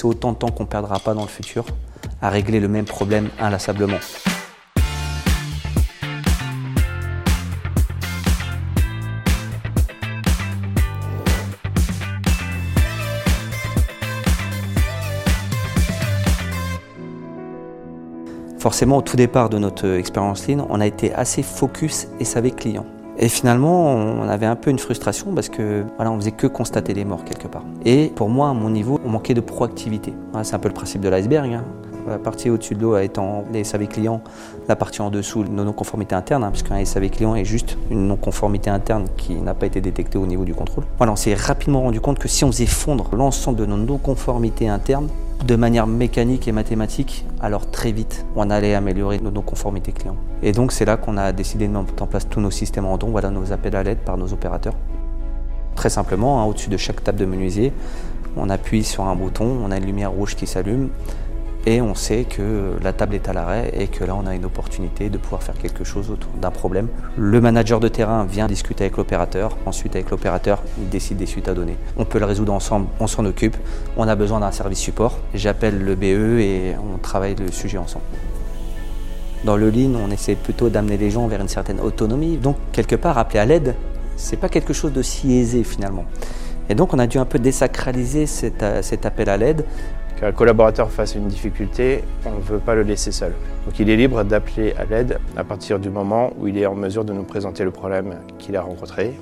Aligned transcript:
C'est 0.00 0.06
autant 0.06 0.32
de 0.32 0.38
temps 0.38 0.50
qu'on 0.50 0.64
ne 0.64 0.68
perdra 0.68 0.98
pas 0.98 1.12
dans 1.12 1.20
le 1.20 1.28
futur 1.28 1.66
à 2.22 2.30
régler 2.30 2.58
le 2.58 2.68
même 2.68 2.86
problème 2.86 3.28
inlassablement. 3.38 3.98
Forcément, 18.60 18.98
au 18.98 19.02
tout 19.02 19.16
départ 19.16 19.48
de 19.48 19.56
notre 19.56 19.88
expérience 19.88 20.46
Lean, 20.46 20.66
on 20.68 20.82
a 20.82 20.86
été 20.86 21.14
assez 21.14 21.42
focus 21.42 22.08
SAV 22.20 22.50
client. 22.50 22.84
Et 23.16 23.30
finalement, 23.30 23.86
on 23.86 24.28
avait 24.28 24.44
un 24.44 24.54
peu 24.54 24.68
une 24.70 24.78
frustration 24.78 25.32
parce 25.34 25.48
que 25.48 25.86
voilà, 25.96 26.12
on 26.12 26.16
faisait 26.16 26.32
que 26.32 26.46
constater 26.46 26.92
les 26.92 27.06
morts 27.06 27.24
quelque 27.24 27.48
part. 27.48 27.64
Et 27.86 28.12
pour 28.14 28.28
moi, 28.28 28.50
à 28.50 28.52
mon 28.52 28.68
niveau, 28.68 29.00
on 29.02 29.08
manquait 29.08 29.32
de 29.32 29.40
proactivité. 29.40 30.12
C'est 30.42 30.54
un 30.54 30.58
peu 30.58 30.68
le 30.68 30.74
principe 30.74 31.00
de 31.00 31.08
l'iceberg. 31.08 31.54
Hein. 31.54 31.64
La 32.06 32.18
partie 32.18 32.50
au-dessus 32.50 32.74
de 32.74 32.82
l'eau 32.82 32.98
étant 32.98 33.44
les 33.50 33.64
SAV 33.64 33.88
clients, 33.88 34.20
la 34.68 34.76
partie 34.76 35.00
en 35.00 35.08
dessous, 35.08 35.42
nos 35.44 35.64
non-conformités 35.64 36.14
internes, 36.14 36.44
hein, 36.44 36.50
puisqu'un 36.50 36.84
SAV 36.84 37.08
client 37.08 37.34
est 37.34 37.46
juste 37.46 37.78
une 37.90 38.08
non-conformité 38.08 38.68
interne 38.68 39.06
qui 39.16 39.36
n'a 39.36 39.54
pas 39.54 39.64
été 39.64 39.80
détectée 39.80 40.18
au 40.18 40.26
niveau 40.26 40.44
du 40.44 40.54
contrôle. 40.54 40.84
Voilà, 40.98 41.12
on 41.12 41.16
s'est 41.16 41.34
rapidement 41.34 41.80
rendu 41.80 42.00
compte 42.02 42.18
que 42.18 42.28
si 42.28 42.44
on 42.44 42.52
faisait 42.52 42.66
fondre 42.66 43.08
l'ensemble 43.16 43.56
de 43.58 43.64
nos 43.64 43.78
non-conformités 43.78 44.68
internes, 44.68 45.08
de 45.44 45.56
manière 45.56 45.86
mécanique 45.86 46.48
et 46.48 46.52
mathématique, 46.52 47.24
alors 47.40 47.70
très 47.70 47.92
vite, 47.92 48.26
on 48.36 48.50
allait 48.50 48.74
améliorer 48.74 49.18
nos, 49.18 49.42
conformités 49.42 49.92
clients. 49.92 50.16
Et 50.42 50.52
donc 50.52 50.72
c'est 50.72 50.84
là 50.84 50.96
qu'on 50.96 51.16
a 51.16 51.32
décidé 51.32 51.66
de 51.66 51.72
mettre 51.72 52.02
en 52.02 52.06
place 52.06 52.28
tous 52.28 52.40
nos 52.40 52.50
systèmes 52.50 52.84
en 52.84 52.98
don, 52.98 53.08
voilà 53.08 53.30
nos 53.30 53.52
appels 53.52 53.74
à 53.76 53.82
l'aide 53.82 53.98
par 53.98 54.16
nos 54.18 54.32
opérateurs. 54.32 54.74
Très 55.74 55.88
simplement, 55.88 56.40
hein, 56.40 56.44
au-dessus 56.44 56.68
de 56.68 56.76
chaque 56.76 57.02
table 57.02 57.18
de 57.18 57.24
menuisier, 57.24 57.72
on 58.36 58.50
appuie 58.50 58.84
sur 58.84 59.04
un 59.04 59.16
bouton, 59.16 59.58
on 59.64 59.70
a 59.70 59.78
une 59.78 59.86
lumière 59.86 60.12
rouge 60.12 60.36
qui 60.36 60.46
s'allume 60.46 60.90
et 61.66 61.82
on 61.82 61.94
sait 61.94 62.24
que 62.24 62.76
la 62.82 62.92
table 62.92 63.14
est 63.14 63.28
à 63.28 63.32
l'arrêt 63.32 63.70
et 63.76 63.86
que 63.86 64.04
là 64.04 64.14
on 64.16 64.26
a 64.26 64.34
une 64.34 64.44
opportunité 64.44 65.10
de 65.10 65.18
pouvoir 65.18 65.42
faire 65.42 65.56
quelque 65.58 65.84
chose 65.84 66.10
autour 66.10 66.30
d'un 66.40 66.50
problème. 66.50 66.88
Le 67.18 67.40
manager 67.40 67.80
de 67.80 67.88
terrain 67.88 68.24
vient 68.24 68.46
discuter 68.46 68.84
avec 68.84 68.96
l'opérateur, 68.96 69.56
ensuite 69.66 69.94
avec 69.94 70.10
l'opérateur 70.10 70.62
il 70.78 70.88
décide 70.88 71.18
des 71.18 71.26
suites 71.26 71.48
à 71.48 71.54
donner. 71.54 71.76
On 71.96 72.04
peut 72.04 72.18
le 72.18 72.24
résoudre 72.24 72.52
ensemble, 72.52 72.86
on 72.98 73.06
s'en 73.06 73.24
occupe, 73.26 73.56
on 73.96 74.08
a 74.08 74.14
besoin 74.14 74.40
d'un 74.40 74.52
service 74.52 74.78
support, 74.78 75.18
j'appelle 75.34 75.84
le 75.84 75.94
BE 75.94 76.40
et 76.40 76.74
on 76.94 76.98
travaille 76.98 77.34
le 77.34 77.50
sujet 77.52 77.78
ensemble. 77.78 78.04
Dans 79.44 79.56
le 79.56 79.70
Lean, 79.70 79.92
on 79.94 80.10
essaie 80.10 80.34
plutôt 80.34 80.68
d'amener 80.68 80.98
les 80.98 81.10
gens 81.10 81.26
vers 81.26 81.40
une 81.40 81.48
certaine 81.48 81.80
autonomie, 81.80 82.36
donc 82.36 82.56
quelque 82.72 82.96
part 82.96 83.18
appeler 83.18 83.38
à 83.38 83.46
l'aide, 83.46 83.74
c'est 84.16 84.36
pas 84.36 84.48
quelque 84.48 84.72
chose 84.72 84.92
de 84.92 85.02
si 85.02 85.34
aisé 85.34 85.64
finalement. 85.64 86.04
Et 86.68 86.74
donc 86.74 86.94
on 86.94 86.98
a 86.98 87.06
dû 87.06 87.18
un 87.18 87.24
peu 87.24 87.38
désacraliser 87.38 88.26
cet, 88.26 88.64
cet 88.82 89.04
appel 89.04 89.28
à 89.28 89.36
l'aide 89.36 89.64
Qu'un 90.20 90.32
collaborateur 90.32 90.90
fasse 90.90 91.14
une 91.14 91.28
difficulté, 91.28 92.04
on 92.26 92.32
ne 92.32 92.40
veut 92.40 92.58
pas 92.58 92.74
le 92.74 92.82
laisser 92.82 93.10
seul. 93.10 93.32
Donc 93.64 93.78
il 93.78 93.88
est 93.88 93.96
libre 93.96 94.22
d'appeler 94.22 94.74
à 94.74 94.84
l'aide 94.84 95.18
à 95.34 95.44
partir 95.44 95.78
du 95.78 95.88
moment 95.88 96.34
où 96.38 96.46
il 96.46 96.58
est 96.58 96.66
en 96.66 96.74
mesure 96.74 97.06
de 97.06 97.14
nous 97.14 97.22
présenter 97.22 97.64
le 97.64 97.70
problème 97.70 98.16
qu'il 98.38 98.54
a 98.54 98.60
rencontré 98.60 99.14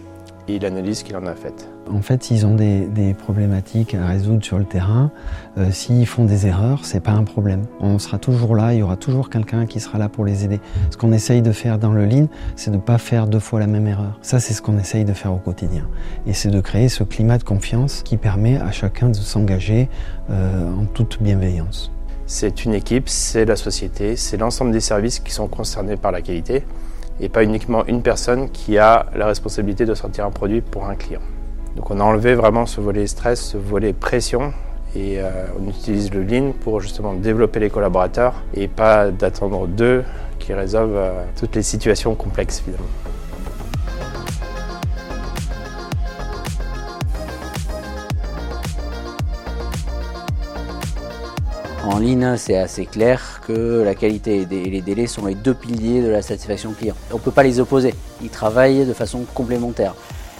et 0.48 0.58
l'analyse 0.58 1.02
qu'il 1.02 1.16
en 1.16 1.26
a 1.26 1.34
faite. 1.34 1.68
En 1.90 2.02
fait, 2.02 2.30
ils 2.30 2.46
ont 2.46 2.54
des, 2.54 3.14
problématiques 3.18 3.94
à 3.94 4.06
résoudre 4.06 4.44
sur 4.44 4.58
le 4.58 4.64
terrain. 4.64 5.10
Euh, 5.56 5.70
s'ils 5.70 6.06
font 6.06 6.24
des 6.24 6.46
erreurs, 6.46 6.84
c'est 6.84 7.00
pas 7.00 7.12
un 7.12 7.24
problème. 7.24 7.64
On 7.80 7.98
sera 7.98 8.18
toujours 8.18 8.54
là, 8.54 8.74
il 8.74 8.80
y 8.80 8.82
aura 8.82 8.96
toujours 8.96 9.30
quelqu'un 9.30 9.66
qui 9.66 9.80
sera 9.80 9.98
là 9.98 10.08
pour 10.08 10.24
les 10.24 10.44
aider. 10.44 10.60
Ce 10.90 10.96
qu'on 10.96 11.12
essaye 11.12 11.42
de 11.42 11.52
faire 11.52 11.78
dans 11.78 11.92
le 11.92 12.04
Lean, 12.06 12.28
c'est 12.56 12.70
de 12.70 12.76
ne 12.76 12.80
pas 12.80 12.98
faire 12.98 13.26
deux 13.26 13.38
fois 13.38 13.60
la 13.60 13.66
même 13.66 13.86
erreur. 13.86 14.18
Ça, 14.22 14.40
c'est 14.40 14.54
ce 14.54 14.62
qu'on 14.62 14.78
essaye 14.78 15.04
de 15.04 15.12
faire 15.12 15.32
au 15.32 15.38
quotidien. 15.38 15.86
Et 16.26 16.32
c'est 16.32 16.50
de 16.50 16.60
créer 16.60 16.88
ce 16.88 17.04
climat 17.04 17.38
de 17.38 17.44
confiance 17.44 18.02
qui 18.02 18.16
permet 18.16 18.58
à 18.58 18.70
chacun 18.70 19.08
de 19.08 19.16
s'engager 19.16 19.88
euh, 20.30 20.72
en 20.74 20.84
toute 20.84 21.22
bienveillance. 21.22 21.90
C'est 22.26 22.66
une 22.66 22.74
équipe, 22.74 23.08
c'est 23.08 23.46
la 23.46 23.56
société, 23.56 24.14
c'est 24.16 24.36
l'ensemble 24.36 24.72
des 24.72 24.80
services 24.80 25.18
qui 25.18 25.32
sont 25.32 25.48
concernés 25.48 25.96
par 25.96 26.12
la 26.12 26.20
qualité 26.20 26.62
et 27.20 27.28
pas 27.28 27.42
uniquement 27.44 27.84
une 27.86 28.02
personne 28.02 28.50
qui 28.50 28.78
a 28.78 29.06
la 29.14 29.26
responsabilité 29.26 29.84
de 29.86 29.94
sortir 29.94 30.24
un 30.26 30.30
produit 30.30 30.60
pour 30.60 30.86
un 30.86 30.94
client. 30.94 31.20
Donc 31.76 31.90
on 31.90 32.00
a 32.00 32.02
enlevé 32.04 32.34
vraiment 32.34 32.66
ce 32.66 32.80
volet 32.80 33.06
stress, 33.06 33.40
ce 33.40 33.56
volet 33.56 33.92
pression 33.92 34.52
et 34.94 35.20
euh, 35.20 35.30
on 35.60 35.68
utilise 35.68 36.12
le 36.12 36.22
Lean 36.22 36.52
pour 36.52 36.80
justement 36.80 37.14
développer 37.14 37.60
les 37.60 37.70
collaborateurs 37.70 38.34
et 38.54 38.68
pas 38.68 39.10
d'attendre 39.10 39.66
d'eux 39.66 40.04
qui 40.38 40.52
résolvent 40.54 40.96
euh, 40.96 41.24
toutes 41.38 41.54
les 41.54 41.62
situations 41.62 42.14
complexes 42.14 42.60
finalement. 42.60 42.86
En 51.88 52.00
ligne, 52.00 52.36
c'est 52.36 52.58
assez 52.58 52.84
clair 52.84 53.40
que 53.46 53.82
la 53.82 53.94
qualité 53.94 54.42
et 54.42 54.70
les 54.70 54.82
délais 54.82 55.06
sont 55.06 55.24
les 55.24 55.34
deux 55.34 55.54
piliers 55.54 56.02
de 56.02 56.08
la 56.08 56.20
satisfaction 56.20 56.72
client. 56.72 56.94
On 57.10 57.14
ne 57.14 57.20
peut 57.20 57.30
pas 57.30 57.42
les 57.42 57.60
opposer, 57.60 57.94
ils 58.22 58.28
travaillent 58.28 58.84
de 58.84 58.92
façon 58.92 59.24
complémentaire. 59.32 59.94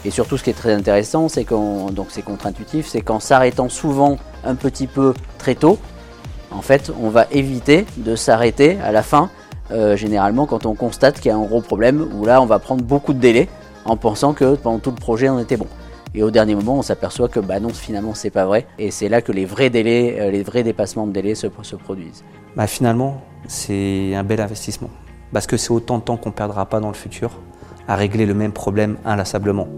Et 0.05 0.11
surtout, 0.11 0.37
ce 0.37 0.45
qui 0.45 0.51
est 0.51 0.53
très 0.53 0.75
intéressant, 0.75 1.31
c'est 1.31 1.49
donc 1.49 2.09
c'est 2.11 2.21
contre-intuitif, 2.21 2.87
c'est 2.87 3.01
qu'en 3.01 3.19
s'arrêtant 3.19 3.71
souvent 3.71 4.19
un 4.45 4.57
petit 4.57 4.87
peu 4.87 5.15
très 5.39 5.55
tôt, 5.55 5.79
en 6.51 6.61
fait, 6.61 6.93
on 7.01 7.09
va 7.09 7.27
éviter 7.31 7.87
de 7.97 8.15
s'arrêter 8.15 8.77
à 8.85 8.93
la 8.93 9.03
fin, 9.03 9.31
euh, 9.71 9.97
généralement 9.97 10.45
quand 10.45 10.67
on 10.67 10.75
constate 10.75 11.19
qu'il 11.19 11.31
y 11.31 11.33
a 11.33 11.37
un 11.37 11.47
gros 11.47 11.63
problème, 11.63 12.07
où 12.15 12.27
là, 12.27 12.43
on 12.43 12.47
va 12.47 12.59
prendre 12.59 12.85
beaucoup 12.85 13.15
de 13.15 13.21
délais 13.21 13.49
en 13.87 13.97
pensant 13.97 14.35
que 14.35 14.55
pendant 14.55 14.81
tout 14.81 14.91
le 14.91 14.97
projet, 14.97 15.31
on 15.31 15.39
était 15.39 15.57
bon. 15.57 15.67
Et 16.19 16.23
au 16.25 16.33
dernier 16.33 16.57
moment, 16.57 16.77
on 16.77 16.83
s'aperçoit 16.83 17.29
que 17.29 17.39
bah 17.39 17.61
non, 17.61 17.69
finalement, 17.69 18.13
c'est 18.13 18.31
pas 18.31 18.45
vrai. 18.45 18.67
Et 18.77 18.91
c'est 18.91 19.09
là 19.09 19.23
que 19.23 19.31
les 19.31 19.45
vrais 19.45 19.71
délais, 19.71 20.17
euh, 20.19 20.33
les 20.33 20.43
vrais 20.43 20.65
dépassements 20.65 21.07
de 21.07 21.13
délais 21.13 21.37
se, 21.37 21.47
se 21.63 21.77
produisent. 21.77 22.25
Bah 22.57 22.67
finalement, 22.67 23.23
c'est 23.47 24.17
un 24.17 24.25
bel 24.25 24.41
investissement. 24.41 24.91
Parce 25.33 25.47
que 25.47 25.57
c'est 25.57 25.71
autant 25.71 25.99
de 25.99 26.03
temps 26.03 26.17
qu'on 26.17 26.31
ne 26.31 26.35
perdra 26.35 26.67
pas 26.67 26.81
dans 26.81 26.89
le 26.89 26.95
futur 26.95 27.31
à 27.87 27.95
régler 27.95 28.27
le 28.27 28.35
même 28.35 28.51
problème 28.51 28.97
inlassablement. 29.05 29.69